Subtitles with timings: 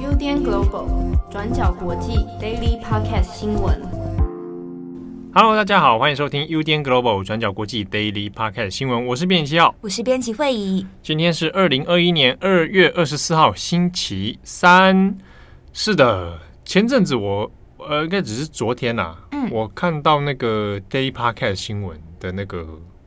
[0.00, 0.86] UDN Global
[1.30, 3.78] 转角国际 Daily Podcast 新闻。
[5.34, 9.04] Hello，大家好，欢迎收听 UDN Global 转角国际 Daily Podcast 新闻。
[9.06, 10.86] 我是编辑七号，我是编辑慧仪。
[11.02, 15.18] 今天是二零二一年二月二十四号，星期三。
[15.74, 22.66] 是的，前阵子我呃，应该只是昨天呐、啊，嗯，我看到那个 Daily Podcast 新闻的那个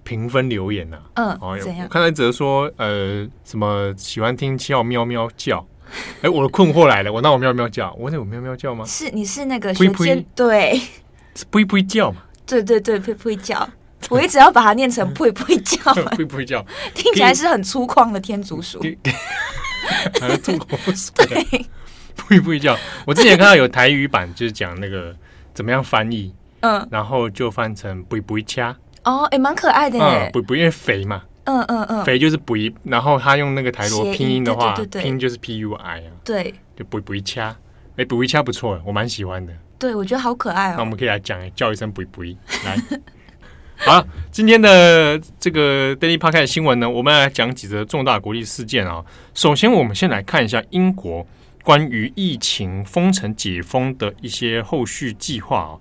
[0.09, 1.85] 评分留言呐、啊，嗯，哦，怎样？
[1.85, 5.63] 我看到一则说，呃，什么喜欢听七号喵喵叫。
[6.23, 8.83] 哎，我的困惑来了，我那我喵喵叫，我那我喵喵叫吗？
[8.85, 10.81] 是，你是那个学尖对，
[11.35, 12.23] 是呸呸叫嘛？
[12.47, 13.69] 对对对，呸呸叫，
[14.09, 16.65] 我一直要把它念成呸呸叫， 呸呸叫，
[16.95, 18.81] 听起来是很粗犷的天竺鼠，
[20.19, 21.13] 还是吐口水？
[21.27, 21.65] 对，
[22.27, 22.75] 呸呸叫。
[23.05, 25.15] 我之前看到有台语版，就是讲那个
[25.53, 28.75] 怎么样翻译，嗯，然后就翻成呸呸掐。
[29.09, 31.23] 哦，哎，蛮可爱的耶，不，不，因为肥嘛。
[31.45, 37.55] 嗯嗯嗯，肥就是不一，然后他用那个台罗拼音的话，拼就是 P U I 啊，对，就不不一掐，
[37.97, 39.51] 哎，不一掐不错，我蛮喜欢的。
[39.79, 40.75] 对，我觉得好可爱哦。
[40.77, 42.77] 那我们可以来讲，叫一声不一不一，来。
[43.81, 49.03] 好，今天的这个 Daily Podcast 新闻呢，我们来讲几则重大国际事件啊。
[49.33, 51.25] 首先，我们先来看一下英国
[51.63, 55.73] 关于疫情封城解封的一些后续计划啊。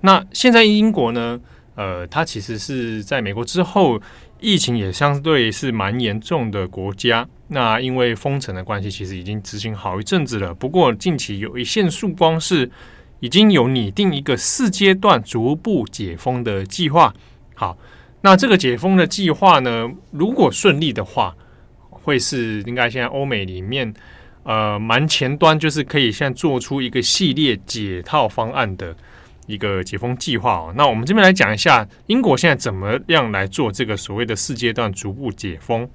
[0.00, 1.38] 那现在英国呢，
[1.74, 4.00] 呃，它其实是在美国之后。
[4.42, 10.54] 疫情也相对是蛮严重的国家，那因为封城的关系，其实已经执行好一阵子了。
[10.54, 12.70] 不过近期有一线曙光，是
[13.18, 17.12] 已经有拟定一个四阶段逐步解封的计划。
[17.54, 17.76] 好，
[18.22, 21.36] 那这个解封的计划呢，如果顺利的话，
[21.90, 23.92] 会是应该现在欧美里面
[24.44, 28.96] 呃蛮前端，就是可以现在做出一个系列解套方案的。
[29.50, 35.88] 一个解封计划哦，那我们这边来讲一下英国现在怎么样来做这个所谓的四阶段逐步解封。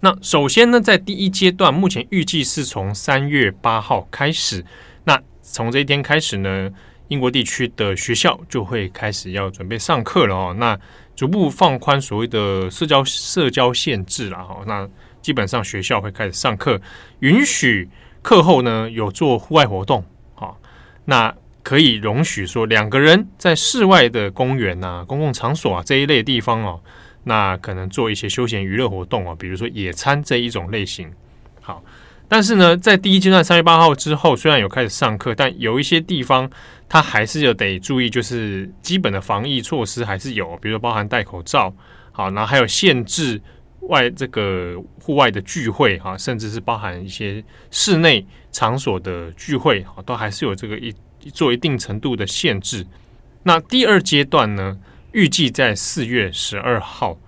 [0.00, 4.62] 那首先呢，在第一阶段，目前预计是从三月八号开始。
[5.04, 6.70] 那从这一天开始呢，
[7.08, 10.54] 英国地区的学校就会开始要准备上课了哦。
[10.58, 10.78] 那
[11.16, 14.62] 逐步放宽所谓的社交社交限制了哈。
[14.66, 14.86] 那
[15.22, 16.78] 基本上学校会开始上课，
[17.20, 17.88] 允许
[18.20, 20.04] 课后呢有做户外活动。
[20.34, 20.52] 啊，
[21.06, 21.34] 那。
[21.64, 26.78] 可以容许说两个人在室外的公园啊、公共场所啊这一类地方哦，
[27.24, 31.10] 那可能做一些休闲娱乐活动啊，比如说野餐这一种类型。
[31.62, 31.82] 好，
[32.28, 36.48] 但是呢，在第一阶段三月八号之后，虽然有开始上课，但有一些地方
[36.86, 41.74] 它还是要得注意，就是基本的防疫措施还是有，比如说包含戴口罩，
[42.12, 43.40] 好，然后还有限制
[43.88, 50.94] 外这个户外的聚会啊，甚至是包含一些室内场所的聚会啊，都还是有这个一。
[51.30, 52.86] 做一定程度的限制。
[53.44, 54.78] 那第二阶段呢，
[55.12, 57.18] 预计在四月十二号。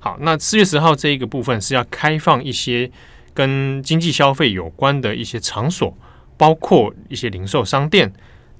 [0.00, 2.90] 好，那四月十号这一个部分是要开放一些
[3.34, 5.96] 跟经济消费有关的一些场所，
[6.36, 8.12] 包括一些零售商店、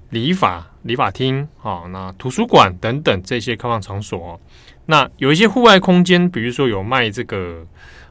[0.09, 4.39] 理发理发厅啊，那图书馆等等这些开放场所。
[4.85, 7.65] 那有一些户外空间，比如说有卖这个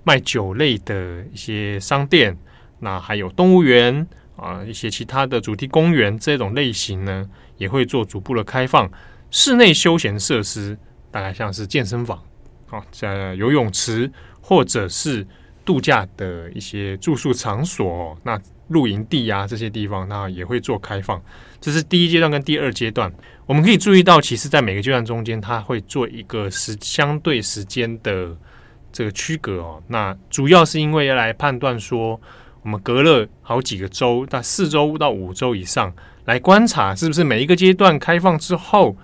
[0.04, 2.36] 卖酒类的一些商店，
[2.80, 4.06] 那还有动物园。
[4.38, 8.88] 啊，一些其他的主题公园这种类型呢，也会做逐步的开放。
[9.30, 10.78] 室内休闲设施，
[11.10, 12.22] 大概像是健身房，
[12.70, 14.10] 啊，在游泳池
[14.40, 15.26] 或者是
[15.64, 21.20] 度假的一些住宿场所，那露营地啊这些地方，那也会做开放。
[21.60, 23.12] 这是第一阶段跟第二阶段，
[23.44, 28.36] 我们可以注意到，其实在每个阶段中间，它会做一个时相对时间的
[28.92, 29.82] 这个区隔哦。
[29.88, 32.20] 那主要是因为要来判断说。
[32.68, 35.90] 我们隔了好几个周，到四周到五周以上
[36.26, 38.94] 来观察，是不是每一个阶段开放之后，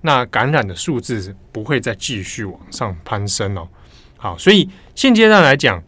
[0.00, 3.68] 那感染的数字不会再继续往上攀升哦。
[4.16, 5.80] 好，所以现阶段来讲，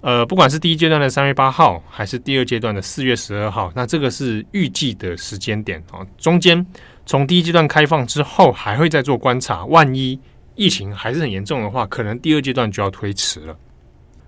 [0.00, 6.04] 呃，不管是第一阶段的三月八号，还是第二阶段的四月十二号，那这个是预计的时间点哦。
[6.18, 6.66] 中间
[7.06, 10.18] 从第一阶段开放之后，还会再做观察，万一
[10.56, 13.56] 疫情还是很严重的话，可能第二阶段就要推迟了。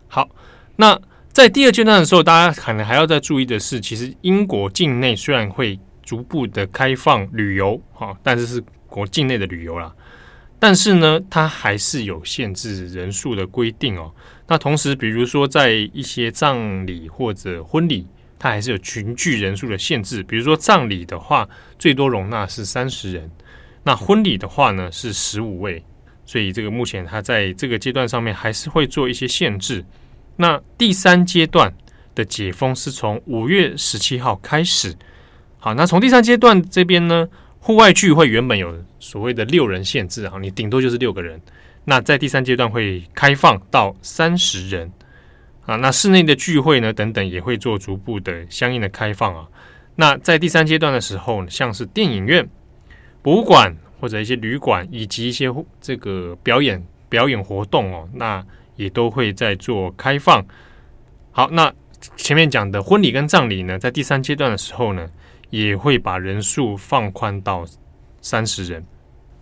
[0.06, 0.28] 好，
[0.76, 0.96] 那。
[1.34, 9.92] 在第二阶段的时候，大家可能还要再注意的是，其实英国境内虽然会逐步的开放旅游，哈，但是是国境内的旅游啦。
[10.60, 14.14] 但是呢，它还是有限制人数的规定哦。
[14.46, 18.06] 那同时，比如说在一些葬礼或者婚礼，
[18.38, 20.22] 它还是有群聚人数的限制。
[20.22, 23.28] 比如说葬礼的话，最多容纳是三十人；
[23.82, 25.84] 那婚礼的话呢，是十五位。
[26.24, 29.84] 所以这个目前它在这个阶段上面还是会做一些限制。
[30.36, 31.72] 那第三阶段
[32.14, 34.94] 的解封是从五月十七号开始。
[35.58, 37.28] 好，那从第三阶段这边呢，
[37.58, 41.40] 户外聚会原本有所谓的六人限制啊，你顶多就是六个人。
[41.84, 44.92] 那在第三阶段会开放到三十人。
[45.66, 45.76] 啊。
[45.76, 49.46] 那室内的聚会呢，等等也会做逐步的相应的开放啊。
[49.96, 52.48] 那在第三阶段的时候，像是电影院、
[53.22, 55.48] 博物馆或者一些旅馆，以及一些
[55.80, 58.44] 这个表演表演活动哦，那
[58.76, 60.44] 也都会在做开放。
[61.30, 61.72] 好，那
[62.16, 65.08] 前面讲的婚礼跟葬礼呢，在第三阶段的时候呢，
[65.50, 67.64] 也会把人数放宽到
[68.20, 68.84] 三十人。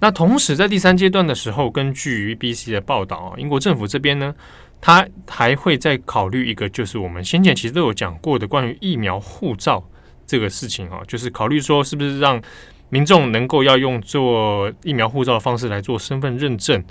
[0.01, 4.35] 那同时在第三阶段的时候，根据 BBC 的报道啊，英国政府这边呢，
[4.81, 9.85] 他还会再考虑一个，就是我们先前其实都有讲过的关于疫苗护照。
[10.25, 12.41] 这个事情啊，就是考虑说，是不是让
[12.89, 16.83] 民众能够要用做疫苗护照的方式来做身份认证？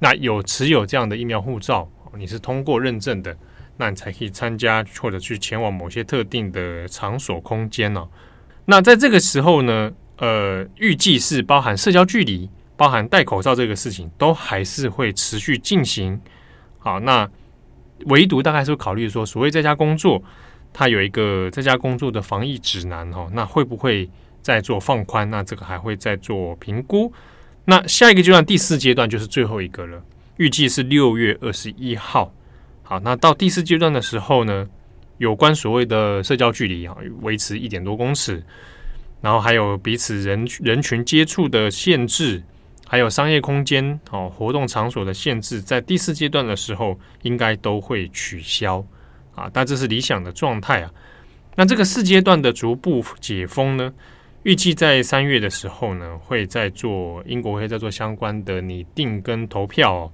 [0.00, 1.88] 那有持有这样的疫苗护照，
[2.18, 3.36] 你是通过认证的，
[3.76, 8.08] 那你才可以参加或者去前往某些特定的场所空间呢？
[8.64, 16.20] 那在这个时候呢，呃，预计是包含社交距离、包含戴口罩这个事情，都还是会持续进行。
[16.78, 17.28] 好，那
[18.06, 20.22] 唯独大概是会考虑说，所谓在家工作。
[20.72, 24.08] 它有一个在家工作的防疫指南哦，那会不会
[24.40, 25.28] 再做放宽？
[25.28, 27.12] 那这个还会再做评估。
[27.64, 30.02] 那下一个阶段，第四阶段就是最后一个了，
[30.36, 32.32] 预计是六月二十一号。
[32.82, 34.68] 好，那到第四阶段的时候呢，
[35.18, 38.42] 有关所谓的社交距离啊，维持一点多公尺，
[39.20, 42.42] 然后还有彼此人人群接触的限制，
[42.88, 48.84] 还有商业空间哦活动场所的限制，在第四阶段的时候应该都会取消。
[49.36, 50.90] 啊，但这是理想的状态啊。
[51.54, 53.92] 那这个四阶段的逐步解封呢，
[54.42, 60.12] 预计在三月的时候呢，会再做英国会再做相关的拟定跟投票哦。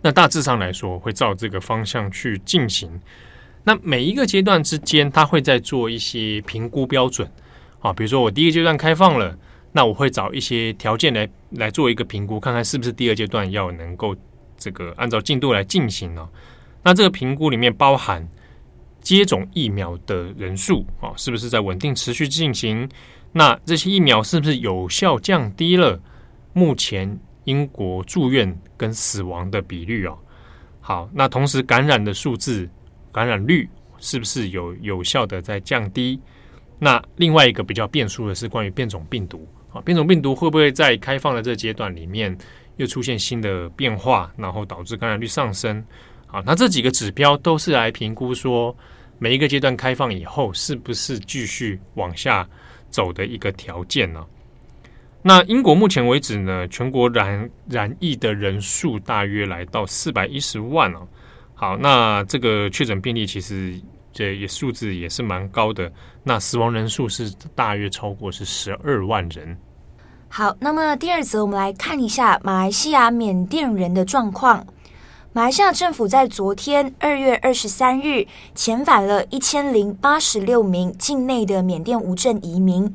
[0.00, 2.88] 那大致上来说，会照这个方向去进行。
[3.64, 7.28] 那每一个阶段之间，它会再做一些评估标准
[7.80, 7.92] 啊。
[7.92, 9.36] 比如说，我第一个阶段开放了，
[9.72, 14.14] 那我会找一些条件来来做一个评估，看看是不是第二阶段要能够
[14.56, 16.28] 这个按照进度来进行呢？
[16.84, 18.24] 那这个评估里面包含
[19.06, 22.90] 接种疫苗的人数啊，是不是在稳定持续进行？
[23.30, 26.00] 那这些疫苗是不是有效降低了
[26.52, 30.16] 目前英国住院跟死亡的比率啊？
[30.80, 32.68] 好，那同时感染的数字、
[33.12, 33.68] 感染率
[34.00, 36.20] 是不是有有效的在降低？
[36.80, 42.36] 那另外一个比较变数的是关于变种病毒啊，变种病毒会不会在开放的这阶段里面
[42.76, 45.84] 又出现新的变化，然后导致感染率上升？
[46.26, 48.76] 好，那这几个指标都是来评估说
[49.18, 52.46] 每一个阶段开放以后是不是继续往下
[52.90, 54.24] 走的一个条件呢？
[55.22, 61.08] 那英国目前为止呢，全国染染疫的人数大约来到四百一十万哦。
[61.54, 63.74] 好，那这个确诊病例其实
[64.12, 65.90] 这也数字也是蛮高的。
[66.22, 69.56] 那死亡人数是大约超过是十二万人。
[70.28, 74.64] 好，那么第二则我们来看一下马来西亚缅甸人的状况。
[75.36, 82.90] 马来西亚政府在昨天二月二十三日遣返了一千零八十六名境内的缅甸无证移民。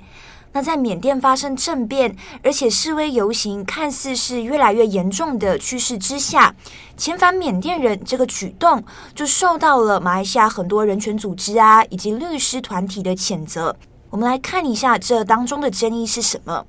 [0.52, 6.56] 那在缅甸发生政变，而且示威游行看似是越来越严重的趋势之下，
[6.98, 8.84] 遣返缅甸人这个举动
[9.14, 13.76] 就受到了马来西亚很多人权组织啊以及律师团体的谴责。
[14.10, 16.66] 我们来看一下这当中的争议是什么。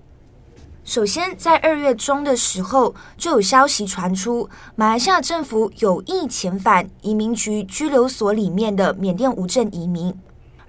[0.84, 10.12] 首先，在二月中的时候，就有消息传出，马来西亚政府有意遣返移民局拘留所里面的缅甸无证移民，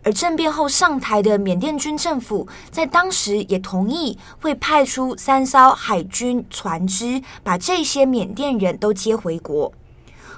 [0.04, 9.74] 而政变后上台的缅甸军政府在当时也同意会派出三艘海军船只，把这些缅甸人都接回国。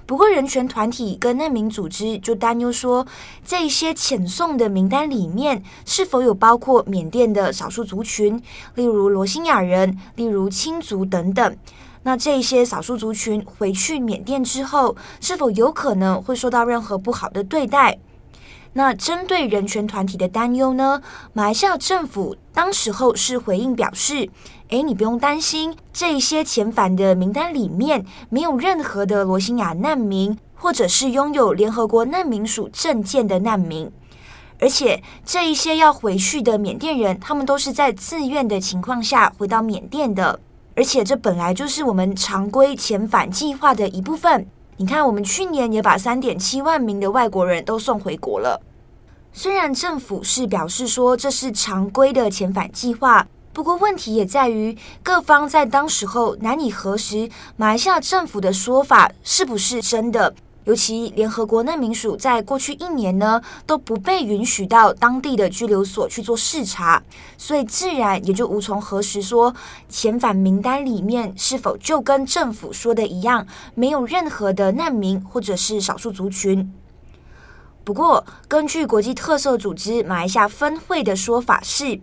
[0.05, 3.05] 不过，人权团体跟难民组织就担忧说，
[3.43, 8.39] 这些遣送的名单里面是否有包括缅甸的少数族群，
[8.75, 11.57] 例如罗兴亚人、例如青族等等。
[12.03, 17.97] 那这些少数族群回去缅甸之后，是否有可能会受到任何不好的对待？
[18.73, 21.01] 那针对人权团体的担忧呢？
[21.33, 24.29] 马来西亚政府当时候是回应表示
[24.75, 33.89] ：“诶，你不用担心，这一些遣返的名单里面没有任何的罗兴亚难民，或者是拥有联合国难民署证件的难民。
[34.59, 40.37] 而且这一些要回去的缅甸人，他们都是在自愿的情况下回到缅甸的。
[40.75, 48.59] 而且这本来就是我们常规遣返计划的一部分。”你看，我们去年也把三点七万名的外国人都送回国了。
[49.31, 60.35] 虽然政府是表示说这是常规的遣返计划，不过问题也在于各方在当时候难以核实马来西亚政府的说法是不是真的。
[60.65, 67.01] 尤其联合国难民署在过去一年呢都不被允许到当地的拘留所去做视察，
[67.37, 69.55] 所以自然也就无从核实说
[69.89, 76.73] 遣返名单里面是否就跟政府说的一样，没有任何的难民或者是少数族群。
[77.85, 81.99] 不过，根据国际特色组织马来西亚分会的说法是，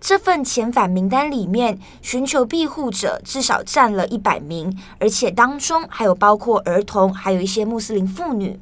[0.00, 8.58] 这份遣返名单里面寻求庇护者至少占了一百名，而且当中还有包括儿童，还有一些穆斯林妇女。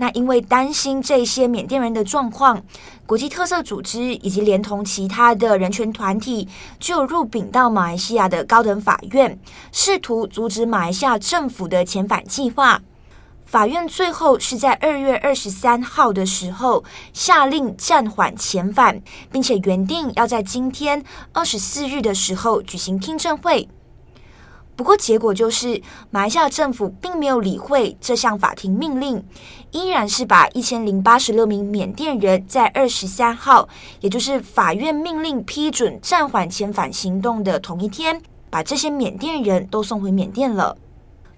[0.00, 2.62] 那因为担心这些缅甸人的状况，
[3.04, 9.36] 国际特色组织以及连同其他的人权团体就入禀到马来西亚的高等法院，
[9.72, 12.80] 试图阻止马来西亚政府的遣返计划。
[13.48, 19.00] 法院最后是在二月二十三号的时候下令暂缓遣返，
[19.32, 21.02] 并且原定要在今天
[21.32, 23.66] 二十四日的时候举行听证会。
[24.76, 29.24] 不过结果就是，马来西亚政府并没有理会这项法庭命令，
[29.70, 33.66] 依然是把一千零八十六名缅甸人在二十三号，
[34.00, 40.76] 也就是法院命令批准暂缓遣返行动的同一天，把这些缅甸人都送回缅甸了。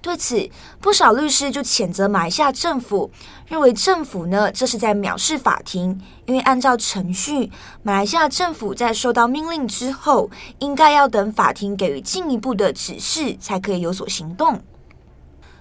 [0.02, 0.48] 对此，
[0.80, 3.10] 不少律师就谴责马来西亚政府，
[3.46, 7.50] 认为政府呢这是在藐视法庭，因为按照程序，
[7.82, 14.60] 马来西亚政府在收到命令之后，应该要等法庭给予进一步的指示，才可以有所行动。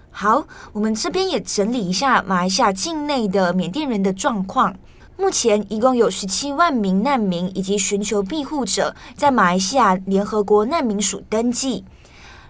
[0.09, 4.73] 好，我们这边也整理一下马来西亚境内的缅甸人的状况，
[5.17, 11.83] 目前一共有十七万名难民以及寻求庇护者在马来西亚联合国难民署登记。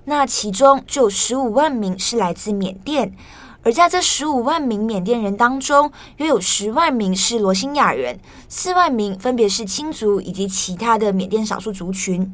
[0.05, 3.13] 那其中就有十五万名是来自缅甸，
[3.63, 12.33] 而在这十五万名缅甸人当中，约有十万名是罗兴亚人，四万名分别是青族以及其他的缅甸少数族群。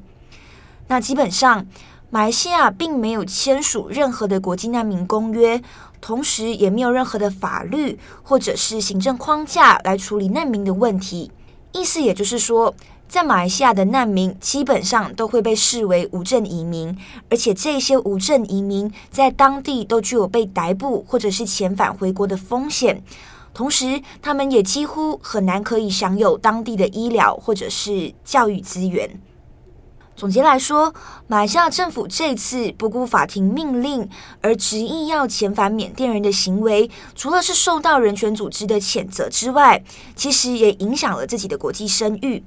[0.87, 1.65] 那基本上，
[2.11, 5.61] 马来西亚并没有签署任何的国际难民公约，
[5.99, 11.31] 同时也没有任何的法律或者是行政框架来处理难民的问题。
[11.71, 12.73] 意思也就是说，
[13.07, 16.97] 在马来西亚的难民基本上都会被视为无证移民，
[17.29, 23.01] 而且这些无证移民在当地都具有被逮捕或者是遣返回国的风险，
[23.53, 29.09] 同时他们也几乎很难可以享有当地的医疗或者是教育资源。
[30.17, 30.93] 总结来说，
[31.27, 34.09] 马来西亚政府这次不顾法庭命令
[34.41, 39.83] 而执意要遣返缅甸人的行为，除了是受到人权组织的谴责之外，
[40.15, 42.43] 其实也影响了自己的国际声誉。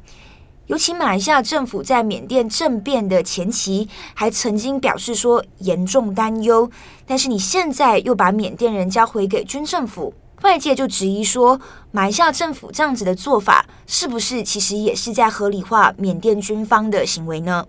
[0.68, 6.70] 尤其马来西亚政府在缅甸政变的前期，还曾经表示说严重担忧，
[7.06, 11.58] 但是你现在又把缅甸人交回给军政府，外界就质疑说，
[11.90, 17.64] 马来西亚政府这样子的做法，是不是其实也是在合理化缅甸军方的行为呢？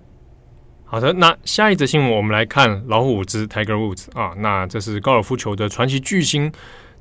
[0.84, 6.52] 好的，那下一则新闻我们来看老虎伍兹 （Tiger Woods） 啊，那这是高尔夫球的传奇巨星。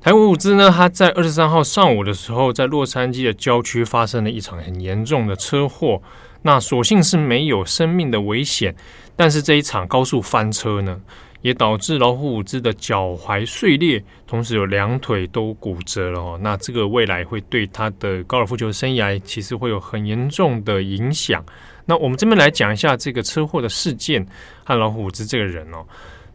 [0.01, 6.01] 台湾伍兹呢，他在二十三号上午的时候，在洛杉矶的郊区发生了一场很严重的车祸。
[6.43, 8.73] 那所幸是没有生命的危险，
[9.17, 10.97] 但是这一场高速翻车呢，
[11.41, 16.39] 也导致老虎伍兹的脚踝碎裂，同时有两腿都骨折了哦。
[16.41, 21.43] 那这个未来会对他的高尔夫球生涯其实会有很严重的影响。
[21.85, 24.25] 那我们这边来讲一下这个车祸的事件
[24.63, 25.85] 和老虎伍兹这个人哦。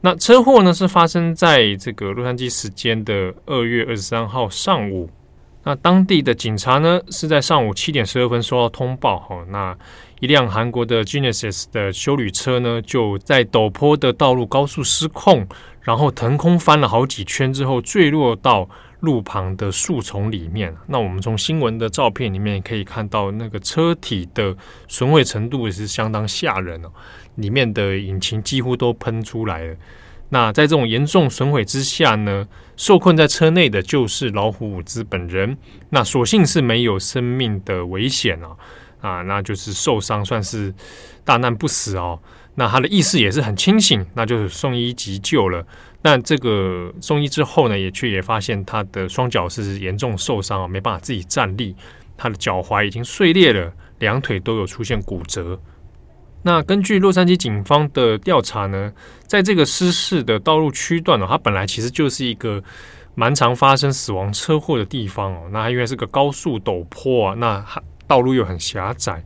[0.05, 5.09] 那车祸呢，是发生在这个洛杉矶时间的二月二十三号上午。
[5.63, 9.75] 那当地的警察呢，是在上午七点十二分收到通报，哈，那
[10.21, 15.49] 一辆韩国的 Genesis 的修旅车呢，就在陡坡的道路高速失控，
[15.85, 18.69] 然后腾空翻了好几圈之后，坠落到
[19.01, 20.75] 路旁的树丛里面。
[20.87, 24.57] 那我们从新闻的照片里面可以看到，那个车体的
[24.89, 26.91] 损毁程度也是相当吓人哦。
[27.37, 29.77] 里面的引擎几乎都喷出来了。
[30.31, 35.57] 那在这种严重损毁之下呢，受困在车内的就是老虎伍兹本人。
[35.91, 38.57] 那所幸是没有生命的危险啊，
[39.01, 40.75] 啊，那就是受伤算是
[41.25, 42.19] 大难不死哦。
[42.55, 45.67] 那他的意识也是很清醒，那就是送医急救了。
[46.01, 51.75] 但这个送医之后呢，也却也发现他的双脚是严重受伤啊，没办法自己站立，
[52.17, 55.59] 他的脚踝已经碎裂了，两腿都有出现骨折。
[56.43, 58.93] 那根据洛杉矶警方的调查呢，
[59.27, 62.63] 在这个失事的道路区段呢，它本来其实就是一个
[63.15, 65.49] 蛮常发生死亡车祸的地方哦。
[65.51, 67.65] 那因为是个高速陡坡啊，那
[68.07, 69.25] 道路又很狭窄，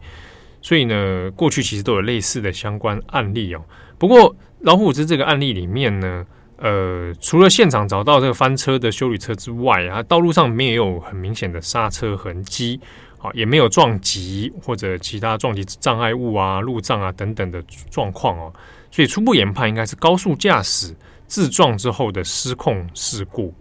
[0.68, 3.64] 所以呢，过去其实都有类似的相关案例哦。
[3.96, 6.26] 不过老虎伍兹这个案例里面呢，
[6.58, 12.78] 呃，除了现场找到这个翻车的修理车之外啊，道路上没有很明显的刹车痕迹。
[13.18, 17.60] 啊，也没有撞击或者其他撞击障碍物啊、路障啊等等的
[17.90, 18.52] 状况哦，
[18.92, 20.94] 所以初步研判应该是高速驾驶
[21.26, 23.52] 自撞之后的失控事故。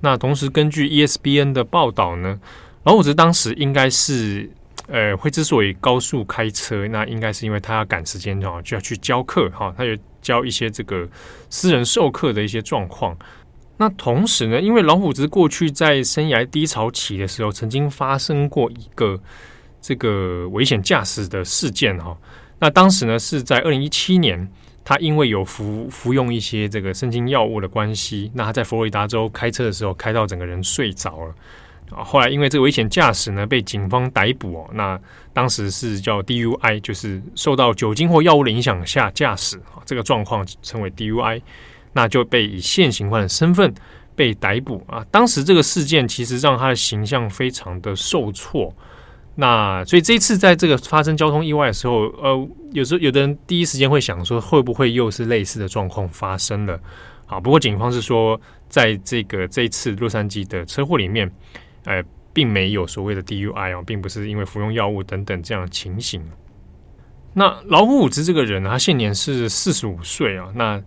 [0.00, 2.40] 那同时根据 ESPN 的报道呢，
[2.82, 4.50] 老虎子当时应该是
[4.88, 11.08] 呃会之所以高速开车，那应该是因为他要赶时间哦，就要去教课哈，他有教一些这个
[11.48, 13.16] 私人授课的一些状况。
[13.76, 19.20] 那同时呢，因为老虎子过去在生涯低潮期的时候，曾经发生过一个
[19.80, 22.16] 这个危险驾驶的事件哈。
[22.58, 24.50] 那当时呢是在二零一七年，
[24.84, 31.34] 他因为有服服用一些这个神经药物的关系，那他在佛罗里达州开车的时候开到整个人睡着了
[31.90, 32.04] 啊。
[32.04, 34.98] 后来因为这个危险驾驶呢被警方逮捕哦，那
[35.32, 41.42] 当时是叫 DUI，就是受到酒精或药物的影响下驾驶啊，这个状况称为 DUI。
[41.94, 43.74] 那就被以现行犯的身份
[44.14, 45.04] 被逮捕啊！
[45.10, 48.72] 当时这个事件其实让他的形象非常的受挫。
[49.36, 56.78] 那所以这一次在这个发生交通意外的时候，呃，有时候有的人第一时间会想说，会不会又是类似的状况发生了？
[57.26, 61.28] 啊，不过警方是说，在这个这一次洛杉矶的车祸里面，
[61.88, 66.22] 呃，并没有所谓的 DUI 哦，并不是因为服用药物等等这样的情形。
[67.34, 70.82] 那老虎伍兹这个人呢，他现年是四十五岁啊，那。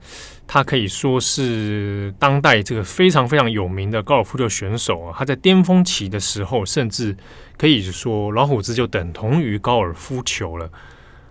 [0.47, 5.15] 他可以说是当代这个非常非常有名的高尔夫球选手啊！
[5.17, 7.15] 他在巅峰期的时候，甚至
[7.57, 10.69] 可以说老虎兹就等同于高尔夫球了。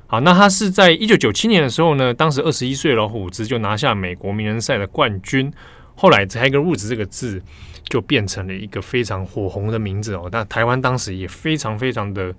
[0.07, 5.53] 好，那他是在一九九七年的时候呢，当时二十一岁老虎兹就拿下美国名人赛的冠军。
[6.01, 7.43] 后来 Tiger Woods 这个字
[7.91, 10.31] 就变成了一个非常火红的名字哦。
[10.33, 12.35] 但台湾当时也非常非常的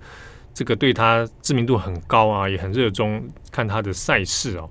[0.52, 4.68] 这个对他知名度很高啊，也很热衷看他的赛事哦。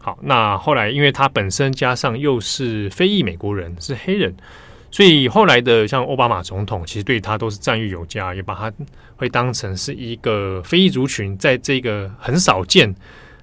[0.00, 4.34] 好，那后来因为他本身加上又是非裔美国人，是黑人，
[4.90, 8.72] 所以后来的像奥巴马总统其实对他都是赞誉有加，也把他
[9.14, 12.92] 会当成是一个非裔族群，在这个很少见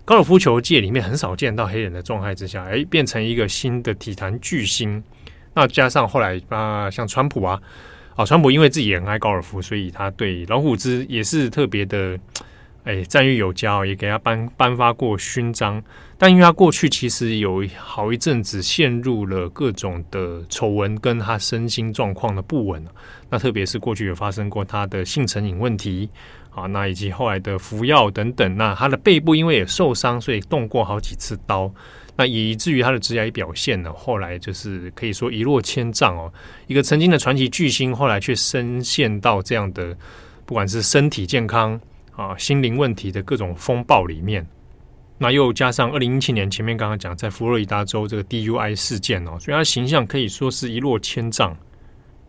[0.10, 5.04] 高尔夫球界里面很少见到黑人的状态之下，哎，变成一个新的体坛巨星。
[5.54, 7.62] 那加上后来啊，像川普啊，
[8.16, 12.18] 啊，川普因为自己也很爱高尔夫，所以他对老虎兹也是特别的。
[12.86, 15.84] 哎，赞誉有加，也给他颁颁发过勋章。
[16.18, 22.84] 但因为他过去其实有好一阵子陷入了各种的丑闻，跟他身心状况的不稳。
[23.30, 26.10] 那特别是过去有发生过他的性成瘾问题
[26.62, 28.58] 啊，那以及后来的服药等等。
[28.58, 31.72] 那他的背部因为也受伤，所以动过好几次刀。
[32.16, 36.32] 那以至于他的职业表现呢，后来就是可以说一落千丈哦。
[36.68, 39.96] 一个曾经的传奇巨星，后来却深陷到这样的，
[40.46, 41.80] 不管是身体健康。
[42.16, 44.46] 啊，心灵问题的各种风暴里面，
[45.18, 51.56] 那又加上二零一七年前面刚刚讲在佛罗里达州这个 DUI 事件哦，所以他形象可以说是一落千丈。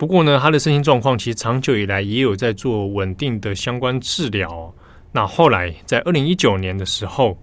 [0.01, 4.75] 不过呢，他的身心状况其实长久以来也有在做稳定的相关治疗。
[5.13, 7.37] 那后来在二零一九年的时候，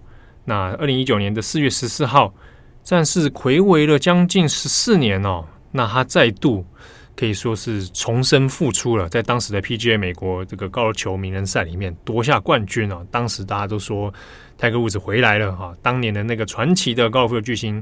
[0.44, 2.34] 那二零一九年的四月十四号，
[2.82, 6.66] 战事睽违了将近十四年哦，那他再度。
[7.14, 13.06] 可以说是重生复出了，在当时的 PGA 美国这个高尔夫球名人赛里面夺下冠军哦！
[13.08, 14.12] 当时大家都说
[14.56, 17.80] 泰格伍兹回来了哈，当年的那个传奇的高尔夫球巨星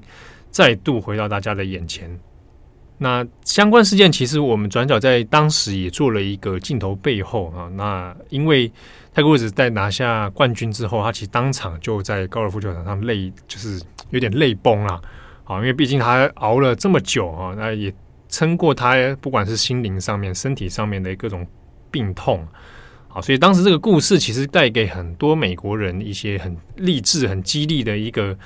[0.50, 2.10] 再度回到大家的眼前。
[2.98, 7.68] 那相关事件其实我们转角在当时也做了一个镜头背后啊。
[7.74, 8.70] 那因为
[9.12, 15.00] 泰格伍兹在拿下冠军之后，他其实当场就在高尔夫球场上泪就是有点泪崩了
[15.44, 17.92] 啊，因为毕竟他熬了这么久啊，那也。
[18.28, 21.46] 撑过他，不管是心灵上面、身体上面的各种
[21.92, 22.46] 病痛，
[23.06, 28.36] 好，所以当时这个故事其实带给很多美国人一些很励志、很激励的一个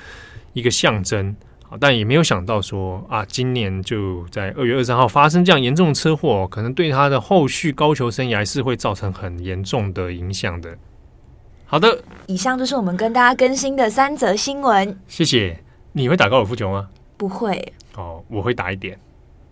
[0.53, 1.35] 一个象征，
[1.79, 10.77] 但也没有想到说啊，今年就在二月二十三号发生这样严重的车祸，可能对他的后续高球生涯是会造成很严重的影响的。
[11.65, 14.99] 好的，以上就是我们跟大家更新的三则新闻。
[15.07, 15.57] 谢谢。
[15.93, 16.89] 你会打高尔夫球吗？
[17.17, 17.73] 不会。
[17.95, 18.97] 哦，我会打一点。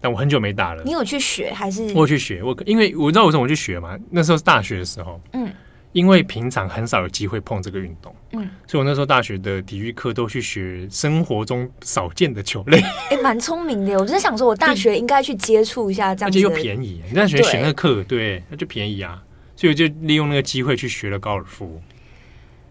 [0.02, 0.84] 但我很久没打了。
[0.86, 1.84] 你有去学还是？
[1.94, 3.98] 我有去学，我因为我知道为什么我去学嘛。
[4.10, 5.52] 那时候是大学的时候，嗯，
[5.92, 12.80] 因为平常很少有机会碰这个运动，嗯，所以我那时候大学的体育课都去学生活中少见的球类。
[12.80, 17.02] 哎、欸，蛮聪明的，我真的想说，我大学应该去接触一下这样子，而且又便宜。
[17.08, 19.22] 你大学选那个课，对，那就便宜啊，
[19.56, 21.82] 所以我就利用那个机会去学了高尔夫。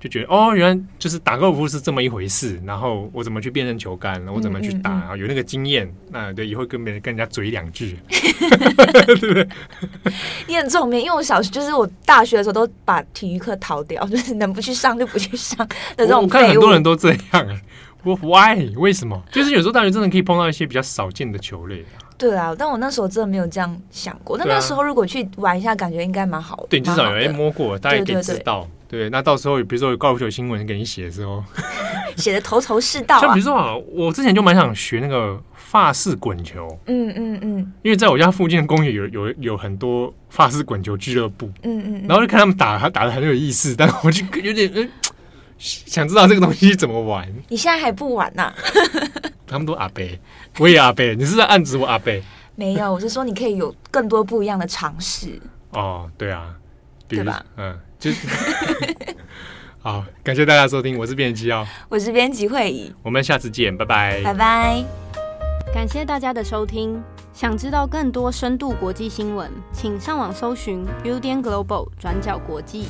[0.00, 2.61] 就觉得哦，原来就是打高尔夫是这么一回事。
[2.64, 9.48] 然后我怎么去辨认球杆，我怎么去打，嗯嗯嗯、有那个经验，那对以后跟别人跟人家嘴两句，对不对？
[10.46, 16.22] 你很聪明，因为我小学就是我大学的时候都把体育课逃掉，就是能不去上就不去上的这种。
[16.22, 17.61] 我看很多人都这样，
[18.04, 19.20] 我 why 为什么？
[19.32, 22.06] 就是有时候大学真的可以碰到一些比较少见的球类啊。
[22.16, 24.37] 对啊，但我那时候真的没有这样想过。
[24.37, 26.66] 那那时候如果去玩一下，感觉应该蛮好的。
[26.68, 28.62] 对，至少有人摸过，大家可以知道。
[28.62, 28.77] 对，
[29.11, 31.44] 那到时候比如说有高尔夫球新闻给你写的时候，
[32.16, 33.20] 写的头头是道啊。
[33.20, 44.88] 像比如说啊，我之前就蛮想学那个法式滚球，嗯嗯嗯，因为在我家附近的公园有有有很多法式滚球俱乐部，嗯嗯，然后就看他们打，他打的很有意思，但我就有点嗯，
[45.59, 47.31] 想知道这个东西怎么玩。
[47.48, 48.53] 你现在还不玩呐？
[49.46, 50.03] 他们都阿伯，
[50.59, 52.12] 我也阿伯，你是在暗指我阿伯？
[52.57, 55.40] 没有，我是说你可以有更多不一样的尝试。
[55.70, 56.55] 哦，对啊，
[57.07, 57.44] 对吧？
[57.57, 58.26] 嗯，就是。
[59.80, 64.84] 好，感谢大家收听，我是编辑哦，我是编辑会议，我们下次见，拜拜，拜拜。
[65.72, 67.00] 感谢大家的收听，
[67.32, 72.88] 想知道更多深度国际新闻，请上网搜寻 Udan Global 转角国际。